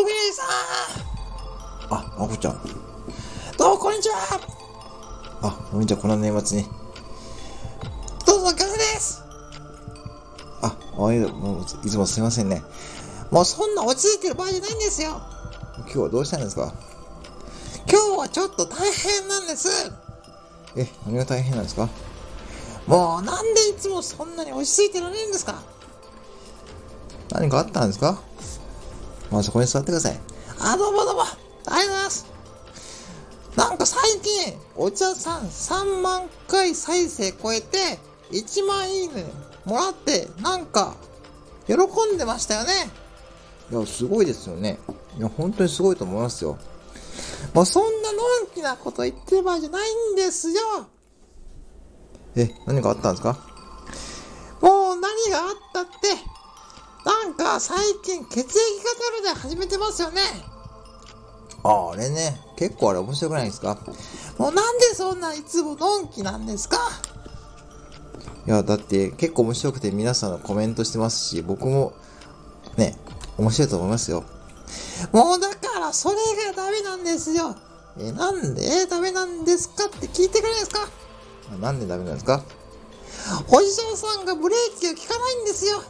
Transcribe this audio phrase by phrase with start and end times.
[0.00, 0.44] トミーさ
[1.94, 1.94] ん。
[1.94, 2.60] あ、まこちゃん。
[3.58, 4.40] どうもこんにちは。
[5.42, 6.64] あ、こんにちは、この年末に。
[8.26, 9.22] どうぞお疲れです。
[10.62, 12.62] あ、あいもういつもすいませんね。
[13.30, 15.20] もうそんな落ち着いてる場合じゃないんですよ。
[15.80, 16.72] 今日はどうしたんですか？
[17.86, 19.68] 今日はちょっと大変なんです。
[20.76, 21.90] え、何が大変なんですか？
[22.86, 25.60] もうなんでいつもそんなに落ち着いてられるんですか？
[27.32, 28.18] 何かあったんですか？
[29.30, 30.20] まあそこに座ってください。
[30.58, 32.26] あ、どうもどうもありがとうございます
[33.56, 37.98] なんか最近、お茶さん3万回再生超えて、
[38.32, 39.24] 1万いいね
[39.64, 40.94] もらって、なんか、
[41.66, 41.74] 喜
[42.14, 42.90] んでましたよね。
[43.70, 44.78] いや、すごいですよね。
[45.18, 46.58] いや、本当にすごいと思いますよ。
[47.54, 50.60] もうそんなのんきなこと言ってる場合じゃないんですよ。
[52.36, 53.38] え、何かあったんですか？
[54.60, 55.90] もう何があったって、
[57.04, 58.52] なんか最近血液型
[59.16, 60.20] ルで始めてますよね。
[61.62, 62.40] あ、あれね。
[62.56, 63.78] 結構あれ面白くないですか？
[64.38, 66.78] もうなんでそんないつものんきなんですか？
[68.46, 71.92] いや、だって結構面白くて皆さんのコメントしてますし、僕も
[72.76, 72.96] ね、
[73.38, 74.24] 面白いと思いますよ。
[75.12, 77.56] もうだからそれがダメなんですよ。
[77.98, 78.86] え、なんで？
[78.86, 80.88] ダメなんですかって聞いてくれないですか？
[81.60, 82.42] なんでダメなんですか？
[83.48, 85.82] おじさんさんがブレーキが効かないんですよ。